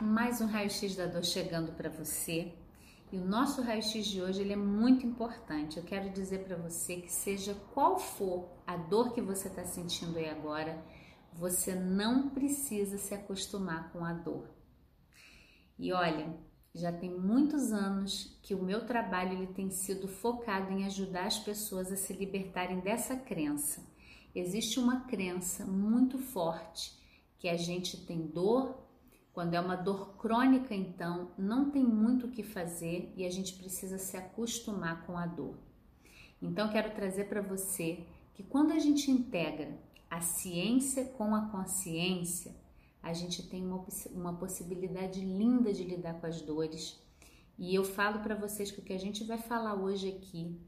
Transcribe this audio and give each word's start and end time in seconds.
mais 0.00 0.40
um 0.40 0.46
raio-x 0.46 0.96
da 0.96 1.06
dor 1.06 1.24
chegando 1.24 1.72
para 1.72 1.88
você. 1.88 2.52
E 3.12 3.16
o 3.16 3.24
nosso 3.24 3.62
raio-x 3.62 4.06
de 4.06 4.20
hoje 4.20 4.40
ele 4.40 4.52
é 4.52 4.56
muito 4.56 5.06
importante. 5.06 5.76
Eu 5.76 5.84
quero 5.84 6.10
dizer 6.10 6.44
para 6.44 6.56
você 6.56 6.96
que 6.96 7.12
seja 7.12 7.54
qual 7.72 7.98
for 7.98 8.48
a 8.66 8.76
dor 8.76 9.12
que 9.12 9.20
você 9.20 9.48
está 9.48 9.64
sentindo 9.64 10.18
aí 10.18 10.28
agora, 10.28 10.84
você 11.32 11.74
não 11.74 12.30
precisa 12.30 12.98
se 12.98 13.14
acostumar 13.14 13.92
com 13.92 14.04
a 14.04 14.12
dor. 14.12 14.48
E 15.78 15.92
olha, 15.92 16.34
já 16.74 16.92
tem 16.92 17.10
muitos 17.10 17.72
anos 17.72 18.36
que 18.42 18.54
o 18.54 18.62
meu 18.62 18.84
trabalho 18.86 19.32
ele 19.32 19.46
tem 19.48 19.70
sido 19.70 20.08
focado 20.08 20.72
em 20.72 20.84
ajudar 20.86 21.26
as 21.26 21.38
pessoas 21.38 21.92
a 21.92 21.96
se 21.96 22.12
libertarem 22.12 22.80
dessa 22.80 23.16
crença. 23.16 23.84
Existe 24.34 24.80
uma 24.80 25.02
crença 25.02 25.64
muito 25.64 26.18
forte 26.18 26.98
que 27.38 27.48
a 27.48 27.56
gente 27.56 28.04
tem 28.04 28.26
dor 28.26 28.83
quando 29.34 29.54
é 29.54 29.60
uma 29.60 29.74
dor 29.74 30.16
crônica, 30.16 30.72
então, 30.72 31.32
não 31.36 31.68
tem 31.68 31.82
muito 31.84 32.26
o 32.26 32.30
que 32.30 32.44
fazer 32.44 33.12
e 33.16 33.26
a 33.26 33.30
gente 33.30 33.54
precisa 33.54 33.98
se 33.98 34.16
acostumar 34.16 35.04
com 35.04 35.18
a 35.18 35.26
dor. 35.26 35.58
Então, 36.40 36.70
quero 36.70 36.94
trazer 36.94 37.24
para 37.24 37.42
você 37.42 38.06
que 38.32 38.44
quando 38.44 38.70
a 38.70 38.78
gente 38.78 39.10
integra 39.10 39.76
a 40.08 40.20
ciência 40.20 41.06
com 41.06 41.34
a 41.34 41.48
consciência, 41.48 42.54
a 43.02 43.12
gente 43.12 43.42
tem 43.48 43.66
uma, 43.66 43.84
uma 44.12 44.34
possibilidade 44.34 45.20
linda 45.20 45.72
de 45.72 45.82
lidar 45.82 46.14
com 46.20 46.26
as 46.28 46.40
dores. 46.40 46.96
E 47.58 47.74
eu 47.74 47.82
falo 47.82 48.20
para 48.20 48.36
vocês 48.36 48.70
que 48.70 48.78
o 48.78 48.84
que 48.84 48.92
a 48.92 48.98
gente 48.98 49.24
vai 49.24 49.38
falar 49.38 49.74
hoje 49.74 50.10
aqui 50.10 50.60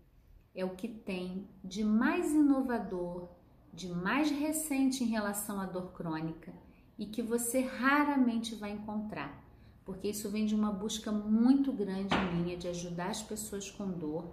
é 0.53 0.65
o 0.65 0.75
que 0.75 0.89
tem 0.89 1.49
de 1.63 1.85
mais 1.85 2.33
inovador, 2.33 3.29
de 3.73 3.89
mais 3.89 4.29
recente 4.29 5.05
em 5.05 5.07
relação 5.07 5.61
à 5.61 5.67
dor 5.67 5.93
crônica 5.93 6.66
e 6.99 7.07
que 7.07 7.23
você 7.23 7.61
raramente 7.61 8.55
vai 8.55 8.71
encontrar, 8.71 9.43
porque 9.85 10.09
isso 10.09 10.31
vem 10.31 10.47
de 10.47 10.55
uma 10.55 10.73
busca 10.73 11.13
muito 11.13 11.73
grande 11.73 12.15
minha 12.35 12.57
de 12.57 12.69
ajudar 12.69 13.11
as 13.11 13.23
pessoas 13.23 13.71
com 13.71 13.91
dor. 13.91 14.25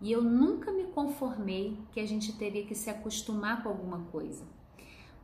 E 0.00 0.10
eu 0.10 0.22
nunca 0.22 0.72
me 0.72 0.84
conformei 0.84 1.78
que 1.92 2.00
a 2.00 2.06
gente 2.06 2.32
teria 2.32 2.66
que 2.66 2.74
se 2.74 2.90
acostumar 2.90 3.62
com 3.62 3.68
alguma 3.68 4.00
coisa. 4.06 4.44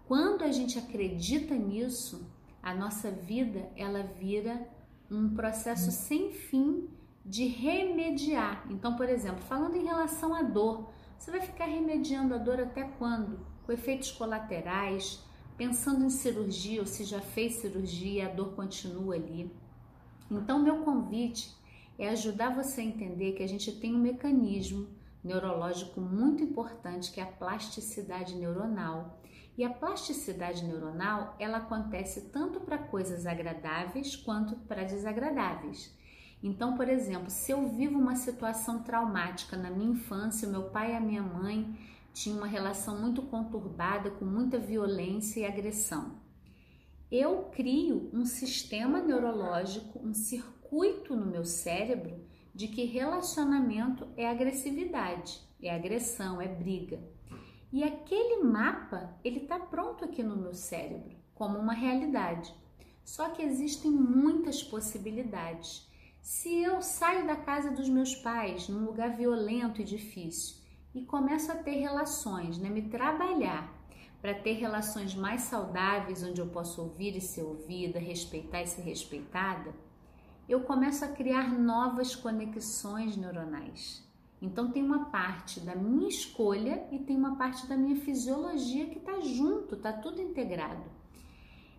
Quando 0.07 0.43
a 0.43 0.53
gente 0.53 0.79
acredita 0.79 1.55
nisso, 1.55 2.31
a 2.63 2.73
nossa 2.75 3.11
vida 3.11 3.69
ela 3.77 4.03
vira 4.03 4.69
um 5.11 5.35
processo 5.35 5.91
sem 5.91 6.33
fim 6.33 6.89
de 7.25 7.47
remediar. 7.47 8.65
Então, 8.71 8.97
por 8.97 9.09
exemplo, 9.09 9.43
falando 9.43 9.77
em 9.77 9.85
relação 9.85 10.35
à 10.35 10.43
dor, 10.43 10.91
você 11.19 11.31
vai 11.31 11.41
ficar 11.41 11.67
remediando 11.67 12.35
a 12.35 12.39
dor 12.39 12.61
até 12.61 12.85
quando? 12.85 13.45
Com 13.67 13.73
efeitos 13.73 14.11
colaterais, 14.13 15.23
pensando 15.59 16.05
em 16.05 16.11
cirurgia 16.11 16.81
ou 16.81 16.87
se 16.87 17.05
já 17.05 17.21
fez 17.21 17.55
cirurgia, 17.55 18.27
a 18.27 18.33
dor 18.33 18.55
continua 18.55 19.17
ali. 19.17 19.53
Então, 20.31 20.59
meu 20.59 20.85
convite 20.85 21.53
é 21.99 22.09
ajudar 22.11 22.55
você 22.55 22.81
a 22.81 22.85
entender 22.85 23.33
que 23.33 23.43
a 23.43 23.49
gente 23.49 23.73
tem 23.73 23.93
um 23.93 23.99
mecanismo 23.99 24.89
neurológico 25.23 26.01
muito 26.01 26.45
importante 26.45 27.11
que 27.11 27.21
é 27.21 27.25
a 27.25 27.27
plasticidade 27.27 28.37
neuronal. 28.37 29.19
E 29.57 29.65
a 29.65 29.71
plasticidade 29.71 30.65
neuronal, 30.65 31.35
ela 31.41 31.59
acontece 31.59 32.31
tanto 32.31 32.61
para 32.61 32.79
coisas 32.79 33.27
agradáveis 33.27 34.15
quanto 34.15 34.55
para 34.55 34.85
desagradáveis. 34.85 35.93
Então, 36.41 36.77
por 36.77 36.89
exemplo, 36.89 37.29
se 37.29 37.51
eu 37.51 37.69
vivo 37.69 37.99
uma 37.99 38.15
situação 38.15 38.85
traumática 38.85 39.57
na 39.57 39.71
minha 39.71 39.91
infância, 39.91 40.47
meu 40.47 40.71
pai 40.71 40.93
e 40.93 40.97
a 40.97 41.01
minha 41.01 41.23
mãe 41.23 41.77
tinha 42.19 42.35
uma 42.35 42.49
relação 42.49 43.01
muito 43.01 43.23
conturbada, 43.23 44.11
com 44.11 44.25
muita 44.25 44.59
violência 44.59 45.41
e 45.41 45.47
agressão. 45.47 46.19
Eu 47.11 47.45
crio 47.53 48.11
um 48.13 48.25
sistema 48.25 49.01
neurológico, 49.01 50.01
um 50.05 50.13
circuito 50.13 51.15
no 51.15 51.27
meu 51.27 51.45
cérebro 51.45 52.19
de 52.53 52.67
que 52.67 52.85
relacionamento 52.85 54.09
é 54.17 54.29
agressividade, 54.29 55.41
é 55.63 55.73
agressão, 55.73 56.41
é 56.43 56.49
briga. 56.49 57.01
E 57.73 57.85
aquele 57.85 58.43
mapa, 58.43 59.17
ele 59.23 59.43
está 59.43 59.61
pronto 59.61 60.05
aqui 60.05 60.23
no 60.23 60.37
meu 60.37 60.55
cérebro, 60.55 61.17
como 61.37 61.57
uma 61.57 61.73
realidade. 61.73 62.53
Só 63.05 63.29
que 63.29 63.43
existem 63.43 63.93
muitas 63.93 64.61
possibilidades. 64.61 65.89
Se 66.21 66.63
eu 66.63 66.83
saio 66.83 67.29
da 67.29 67.37
casa 67.37 67.71
dos 67.71 67.89
meus 67.89 68.17
pais, 68.17 68.69
num 68.69 68.85
lugar 68.85 69.17
violento 69.17 69.81
e 69.81 69.85
difícil, 69.85 70.59
e 70.95 71.03
começo 71.03 71.53
a 71.53 71.57
ter 71.57 71.81
relações, 71.81 72.59
né? 72.59 72.69
me 72.69 72.83
trabalhar 72.83 73.73
para 74.21 74.35
ter 74.35 74.55
relações 74.55 75.15
mais 75.15 75.43
saudáveis, 75.43 76.23
onde 76.23 76.41
eu 76.41 76.49
posso 76.49 76.83
ouvir 76.83 77.17
e 77.17 77.21
ser 77.21 77.43
ouvida, 77.43 77.99
respeitar 77.99 78.63
e 78.63 78.67
ser 78.67 78.83
respeitada, 78.83 79.73
eu 80.49 80.61
começo 80.63 81.05
a 81.05 81.09
criar 81.09 81.53
novas 81.53 82.17
conexões 82.17 83.17
neuronais. 83.17 84.07
Então 84.41 84.71
tem 84.71 84.83
uma 84.83 85.07
parte 85.07 85.61
da 85.61 85.75
minha 85.75 86.09
escolha 86.09 86.87
e 86.91 86.99
tem 86.99 87.17
uma 87.17 87.37
parte 87.37 87.67
da 87.67 87.77
minha 87.77 87.97
fisiologia 87.97 88.87
que 88.87 88.99
está 88.99 89.21
junto, 89.21 89.75
está 89.75 89.93
tudo 89.93 90.23
integrado. 90.23 90.85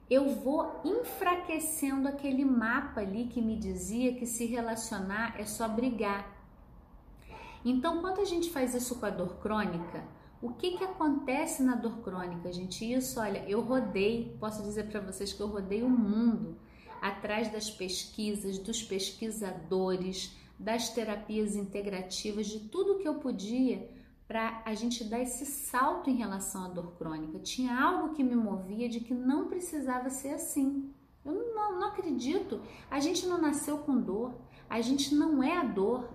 Eu 0.10 0.30
vou 0.30 0.82
enfraquecendo 0.84 2.08
aquele 2.08 2.44
mapa 2.44 3.02
ali 3.02 3.28
que 3.28 3.42
me 3.42 3.56
dizia 3.58 4.14
que 4.16 4.26
se 4.26 4.46
relacionar 4.46 5.40
é 5.40 5.46
só 5.46 5.68
brigar, 5.68 6.39
então, 7.64 8.02
quando 8.02 8.20
a 8.20 8.26
gente 8.26 8.50
faz 8.50 8.74
isso 8.74 8.96
com 9.00 9.06
a 9.06 9.10
dor 9.10 9.38
crônica, 9.38 10.04
o 10.42 10.52
que, 10.54 10.78
que 10.78 10.84
acontece 10.84 11.62
na 11.62 11.76
dor 11.76 12.00
crônica, 12.00 12.52
gente? 12.52 12.90
Isso, 12.90 13.20
olha, 13.20 13.44
eu 13.48 13.62
rodei, 13.62 14.36
posso 14.40 14.64
dizer 14.64 14.90
para 14.90 15.02
vocês 15.02 15.34
que 15.34 15.42
eu 15.42 15.48
rodei 15.48 15.84
o 15.84 15.90
mundo 15.90 16.58
atrás 17.02 17.52
das 17.52 17.70
pesquisas, 17.70 18.58
dos 18.58 18.82
pesquisadores, 18.82 20.36
das 20.58 20.90
terapias 20.90 21.56
integrativas, 21.56 22.48
de 22.48 22.60
tudo 22.60 23.00
que 23.00 23.08
eu 23.08 23.16
podia 23.16 23.90
para 24.28 24.62
a 24.64 24.76
gente 24.76 25.04
dar 25.04 25.20
esse 25.20 25.46
salto 25.46 26.10
em 26.10 26.16
relação 26.16 26.66
à 26.66 26.68
dor 26.68 26.94
crônica. 26.98 27.40
Tinha 27.40 27.78
algo 27.78 28.14
que 28.14 28.24
me 28.24 28.36
movia 28.36 28.88
de 28.88 29.00
que 29.00 29.14
não 29.14 29.48
precisava 29.48 30.10
ser 30.10 30.36
assim. 30.36 30.94
Eu 31.26 31.34
não, 31.34 31.80
não 31.80 31.88
acredito. 31.88 32.62
A 32.92 33.00
gente 33.00 33.26
não 33.26 33.42
nasceu 33.42 33.80
com 33.80 34.00
dor, 34.00 34.36
a 34.70 34.80
gente 34.82 35.16
não 35.16 35.42
é 35.42 35.58
a 35.58 35.64
dor, 35.64 36.10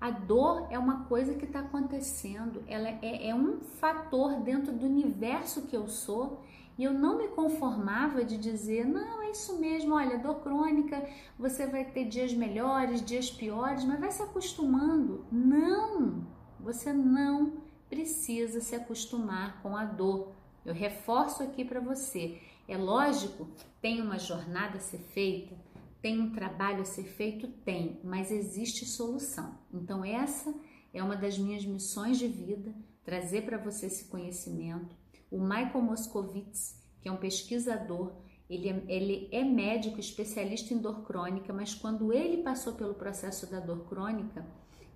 a 0.00 0.10
dor 0.10 0.66
é 0.70 0.78
uma 0.78 1.04
coisa 1.04 1.34
que 1.34 1.44
está 1.44 1.60
acontecendo, 1.60 2.62
ela 2.66 2.88
é, 2.88 3.28
é 3.28 3.34
um 3.34 3.60
fator 3.60 4.40
dentro 4.40 4.72
do 4.72 4.86
universo 4.86 5.62
que 5.62 5.76
eu 5.76 5.88
sou 5.88 6.42
e 6.78 6.84
eu 6.84 6.94
não 6.94 7.18
me 7.18 7.28
conformava 7.28 8.24
de 8.24 8.38
dizer, 8.38 8.86
não, 8.86 9.20
é 9.20 9.30
isso 9.30 9.60
mesmo, 9.60 9.94
olha, 9.94 10.18
dor 10.18 10.36
crônica, 10.36 11.06
você 11.38 11.66
vai 11.66 11.84
ter 11.84 12.06
dias 12.06 12.32
melhores, 12.32 13.04
dias 13.04 13.30
piores, 13.30 13.84
mas 13.84 14.00
vai 14.00 14.10
se 14.10 14.22
acostumando. 14.22 15.26
Não, 15.30 16.26
você 16.58 16.90
não 16.90 17.58
precisa 17.90 18.62
se 18.62 18.74
acostumar 18.74 19.60
com 19.60 19.76
a 19.76 19.84
dor. 19.84 20.32
Eu 20.64 20.72
reforço 20.72 21.42
aqui 21.42 21.66
para 21.66 21.80
você. 21.80 22.40
É 22.66 22.78
lógico, 22.78 23.46
tem 23.82 24.00
uma 24.00 24.18
jornada 24.18 24.78
a 24.78 24.80
ser 24.80 25.00
feita, 25.00 25.54
tem 26.02 26.20
um 26.20 26.32
trabalho 26.32 26.82
a 26.82 26.84
ser 26.84 27.04
feito? 27.04 27.46
Tem, 27.48 28.00
mas 28.02 28.30
existe 28.30 28.86
solução. 28.86 29.58
Então, 29.72 30.04
essa 30.04 30.54
é 30.92 31.02
uma 31.02 31.16
das 31.16 31.38
minhas 31.38 31.64
missões 31.64 32.18
de 32.18 32.26
vida, 32.26 32.74
trazer 33.04 33.42
para 33.42 33.58
você 33.58 33.86
esse 33.86 34.06
conhecimento. 34.06 34.96
O 35.30 35.38
Michael 35.40 35.82
Moscovitz, 35.82 36.80
que 37.00 37.08
é 37.08 37.12
um 37.12 37.16
pesquisador, 37.16 38.12
ele 38.48 38.68
é, 38.68 38.82
ele 38.88 39.28
é 39.30 39.44
médico 39.44 40.00
especialista 40.00 40.74
em 40.74 40.78
dor 40.78 41.02
crônica, 41.04 41.52
mas 41.52 41.74
quando 41.74 42.12
ele 42.12 42.42
passou 42.42 42.72
pelo 42.72 42.94
processo 42.94 43.48
da 43.48 43.60
dor 43.60 43.86
crônica, 43.88 44.44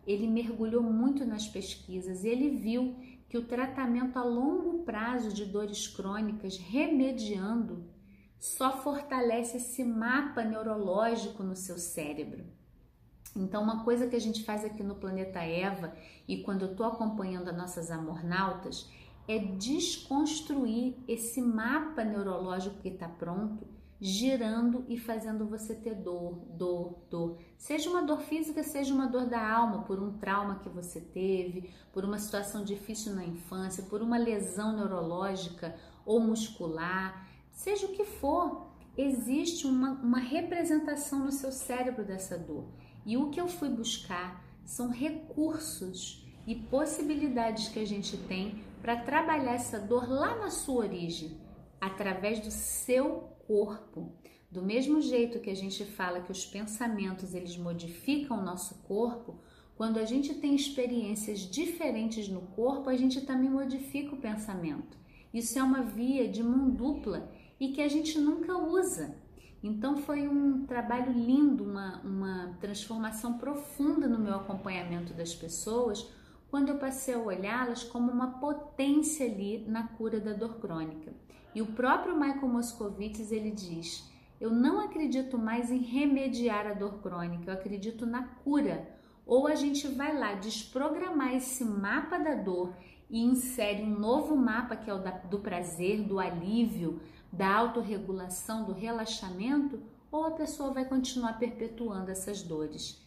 ele 0.06 0.26
mergulhou 0.26 0.82
muito 0.82 1.25
nas 1.25 1.47
pesquisas 1.47 2.25
e 2.25 2.28
ele 2.28 2.50
viu 2.50 2.97
que 3.28 3.38
o 3.38 3.44
tratamento 3.44 4.19
a 4.19 4.25
longo 4.25 4.82
prazo 4.84 5.32
de 5.32 5.44
dores 5.44 5.86
crônicas, 5.86 6.56
remediando 6.56 7.84
só 8.39 8.72
fortalece 8.83 9.56
esse 9.56 9.84
mapa 9.84 10.43
neurológico 10.43 11.42
no 11.42 11.57
seu 11.57 11.78
cérebro. 11.78 12.45
Então, 13.36 13.63
uma 13.63 13.83
coisa 13.83 14.07
que 14.07 14.15
a 14.15 14.21
gente 14.21 14.45
faz 14.45 14.65
aqui 14.65 14.83
no 14.83 14.95
planeta 14.95 15.41
Eva 15.41 15.92
e 16.28 16.42
quando 16.42 16.63
eu 16.63 16.71
estou 16.71 16.86
acompanhando 16.86 17.48
as 17.48 17.57
nossas 17.57 17.91
amornautas 17.91 18.89
é 19.27 19.39
desconstruir 19.39 20.97
esse 21.09 21.41
mapa 21.41 22.04
neurológico 22.04 22.81
que 22.81 22.89
está 22.89 23.09
pronto, 23.09 23.66
girando 24.01 24.84
e 24.89 24.98
fazendo 24.98 25.47
você 25.47 25.75
ter 25.75 25.95
dor, 25.95 26.34
dor, 26.51 26.98
dor. 27.10 27.39
Seja 27.57 27.89
uma 27.89 28.03
dor 28.03 28.21
física, 28.21 28.63
seja 28.63 28.92
uma 28.92 29.07
dor 29.07 29.27
da 29.27 29.41
alma, 29.51 29.83
por 29.83 29.98
um 29.98 30.19
trauma 30.19 30.57
que 30.57 30.69
você 30.69 31.01
teve, 31.01 31.71
por 31.92 32.04
uma 32.04 32.19
situação 32.19 32.63
difícil 32.63 33.15
na 33.15 33.25
infância, 33.25 33.84
por 33.84 34.03
uma 34.03 34.19
lesão 34.19 34.77
neurológica 34.77 35.75
ou 36.04 36.21
muscular 36.21 37.27
seja 37.54 37.86
o 37.86 37.92
que 37.92 38.04
for, 38.04 38.66
existe 38.97 39.66
uma, 39.66 39.92
uma 39.92 40.18
representação 40.18 41.21
no 41.24 41.33
seu 41.33 41.51
cérebro 41.51 42.04
dessa 42.04 42.36
dor. 42.36 42.66
E 43.06 43.16
o 43.16 43.30
que 43.30 43.41
eu 43.41 43.48
fui 43.48 43.71
buscar 43.71 44.45
são 44.65 44.91
recursos 44.91 46.27
e 46.47 46.54
possibilidades 46.54 47.68
que 47.68 47.78
a 47.78 47.86
gente 47.86 48.18
tem 48.18 48.62
para 48.83 49.01
trabalhar 49.01 49.54
essa 49.54 49.78
dor 49.78 50.06
lá 50.06 50.36
na 50.36 50.51
sua 50.51 50.84
origem, 50.84 51.41
através 51.80 52.41
do 52.41 52.51
seu 52.51 53.30
corpo, 53.47 54.12
Do 54.54 54.62
mesmo 54.62 55.01
jeito 55.01 55.41
que 55.41 55.51
a 55.51 55.56
gente 55.56 55.84
fala 55.84 56.21
que 56.21 56.30
os 56.30 56.47
pensamentos 56.47 57.34
eles 57.34 57.56
modificam 57.56 58.39
o 58.39 58.45
nosso 58.45 58.77
corpo, 58.84 59.41
quando 59.77 59.98
a 59.98 60.04
gente 60.04 60.33
tem 60.34 60.54
experiências 60.54 61.41
diferentes 61.41 62.28
no 62.28 62.42
corpo, 62.42 62.89
a 62.89 62.97
gente 62.97 63.21
também 63.22 63.51
modifica 63.51 64.15
o 64.15 64.21
pensamento. 64.21 64.97
Isso 65.33 65.59
é 65.59 65.62
uma 65.62 65.83
via 65.83 66.28
de 66.28 66.41
mão 66.41 66.71
dupla 66.71 67.28
e 67.59 67.68
que 67.68 67.80
a 67.80 67.89
gente 67.89 68.18
nunca 68.18 68.56
usa. 68.56 69.16
Então 69.62 69.97
foi 69.97 70.28
um 70.28 70.66
trabalho 70.66 71.10
lindo, 71.12 71.65
uma, 71.65 72.01
uma 72.03 72.56
transformação 72.60 73.39
profunda 73.39 74.06
no 74.06 74.18
meu 74.18 74.34
acompanhamento 74.34 75.15
das 75.15 75.34
pessoas, 75.34 76.06
quando 76.51 76.68
eu 76.68 76.78
passei 76.78 77.15
a 77.15 77.18
olhá-las 77.18 77.83
como 77.83 78.12
uma 78.12 78.39
potência 78.39 79.27
ali 79.27 79.65
na 79.66 79.89
cura 79.89 80.21
da 80.21 80.34
dor 80.34 80.59
crônica. 80.59 81.12
E 81.54 81.62
o 81.62 81.66
próprio 81.66 82.15
Michael 82.15 82.48
Moscovitz 82.48 83.33
ele 83.33 83.51
diz: 83.51 84.06
"Eu 84.39 84.51
não 84.51 84.80
acredito 84.80 85.39
mais 85.39 85.71
em 85.71 85.78
remediar 85.78 86.66
a 86.66 86.74
dor 86.74 87.01
crônica, 87.01 87.51
eu 87.51 87.54
acredito 87.54 88.04
na 88.04 88.22
cura. 88.22 88.95
Ou 89.27 89.47
a 89.47 89.54
gente 89.54 89.89
vai 89.89 90.15
lá 90.15 90.34
desprogramar 90.34 91.34
esse 91.34 91.65
mapa 91.65 92.18
da 92.18 92.34
dor 92.34 92.77
e 93.09 93.18
insere 93.18 93.83
um 93.83 93.98
novo 93.98 94.36
mapa 94.36 94.77
que 94.77 94.91
é 94.91 94.95
o 94.95 94.98
da, 94.98 95.12
do 95.12 95.39
prazer, 95.39 96.03
do 96.03 96.18
alívio, 96.18 97.01
da 97.36 97.53
autorregulação, 97.57 98.65
do 98.65 98.72
relaxamento, 98.72 99.83
ou 100.10 100.25
a 100.25 100.31
pessoa 100.31 100.72
vai 100.72 100.84
continuar 100.84 101.39
perpetuando 101.39 102.10
essas 102.10 102.42
dores. 102.42 103.03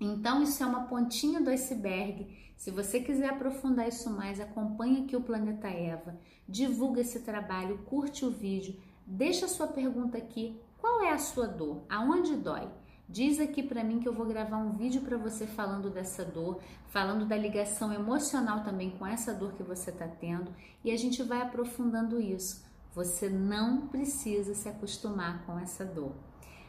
Então, 0.00 0.42
isso 0.42 0.62
é 0.62 0.66
uma 0.66 0.84
pontinha 0.84 1.40
do 1.40 1.50
iceberg. 1.50 2.52
Se 2.56 2.70
você 2.70 3.00
quiser 3.00 3.30
aprofundar 3.30 3.88
isso 3.88 4.08
mais, 4.10 4.38
acompanhe 4.38 5.04
aqui 5.04 5.16
o 5.16 5.22
Planeta 5.22 5.66
Eva, 5.66 6.16
divulga 6.48 7.00
esse 7.00 7.20
trabalho, 7.20 7.78
curte 7.86 8.24
o 8.24 8.30
vídeo, 8.30 8.76
deixa 9.04 9.48
sua 9.48 9.66
pergunta 9.66 10.16
aqui. 10.16 10.60
Qual 10.78 11.02
é 11.02 11.10
a 11.10 11.18
sua 11.18 11.48
dor? 11.48 11.82
Aonde 11.88 12.36
dói? 12.36 12.68
Diz 13.08 13.40
aqui 13.40 13.62
para 13.62 13.84
mim 13.84 13.98
que 13.98 14.08
eu 14.08 14.14
vou 14.14 14.26
gravar 14.26 14.56
um 14.56 14.72
vídeo 14.72 15.02
para 15.02 15.16
você 15.16 15.46
falando 15.46 15.90
dessa 15.90 16.24
dor, 16.24 16.60
falando 16.86 17.26
da 17.26 17.36
ligação 17.36 17.92
emocional 17.92 18.62
também 18.62 18.90
com 18.90 19.06
essa 19.06 19.34
dor 19.34 19.52
que 19.54 19.62
você 19.62 19.90
está 19.90 20.06
tendo 20.06 20.54
e 20.82 20.90
a 20.90 20.96
gente 20.96 21.22
vai 21.22 21.42
aprofundando 21.42 22.20
isso. 22.20 22.64
Você 22.94 23.28
não 23.28 23.88
precisa 23.88 24.54
se 24.54 24.68
acostumar 24.68 25.44
com 25.44 25.58
essa 25.58 25.84
dor. 25.84 26.14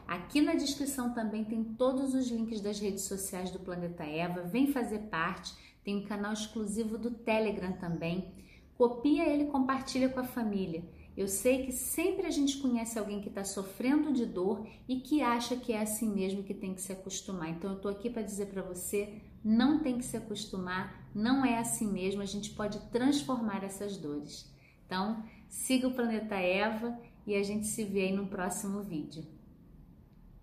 Aqui 0.06 0.40
na 0.40 0.54
descrição 0.54 1.12
também 1.12 1.44
tem 1.44 1.62
todos 1.62 2.14
os 2.14 2.28
links 2.28 2.60
das 2.60 2.80
redes 2.80 3.04
sociais 3.04 3.50
do 3.50 3.60
Planeta 3.60 4.04
Eva. 4.04 4.42
Vem 4.42 4.72
fazer 4.72 5.00
parte. 5.10 5.54
Tem 5.84 5.96
um 5.96 6.04
canal 6.04 6.32
exclusivo 6.32 6.98
do 6.98 7.10
Telegram 7.10 7.72
também. 7.72 8.34
Copia 8.76 9.24
ele 9.28 9.44
e 9.44 9.50
compartilha 9.50 10.08
com 10.08 10.20
a 10.20 10.24
família. 10.24 10.84
Eu 11.16 11.28
sei 11.28 11.64
que 11.64 11.72
sempre 11.72 12.26
a 12.26 12.30
gente 12.30 12.58
conhece 12.58 12.98
alguém 12.98 13.22
que 13.22 13.28
está 13.28 13.42
sofrendo 13.42 14.12
de 14.12 14.26
dor 14.26 14.66
e 14.86 15.00
que 15.00 15.22
acha 15.22 15.56
que 15.56 15.72
é 15.72 15.80
assim 15.80 16.12
mesmo 16.12 16.42
que 16.42 16.52
tem 16.52 16.74
que 16.74 16.82
se 16.82 16.92
acostumar. 16.92 17.48
Então 17.50 17.70
eu 17.70 17.76
estou 17.76 17.90
aqui 17.90 18.10
para 18.10 18.20
dizer 18.20 18.46
para 18.46 18.62
você, 18.62 19.22
não 19.42 19.78
tem 19.78 19.96
que 19.96 20.04
se 20.04 20.16
acostumar, 20.16 21.08
não 21.14 21.42
é 21.42 21.58
assim 21.58 21.90
mesmo, 21.90 22.20
a 22.20 22.26
gente 22.26 22.50
pode 22.50 22.78
transformar 22.90 23.64
essas 23.64 23.96
dores. 23.96 24.52
Então 24.84 25.24
siga 25.56 25.88
o 25.88 25.92
Planeta 25.92 26.36
Eva 26.36 26.96
e 27.26 27.34
a 27.34 27.42
gente 27.42 27.66
se 27.66 27.84
vê 27.84 28.02
aí 28.02 28.12
no 28.12 28.26
próximo 28.26 28.82
vídeo. 28.82 29.24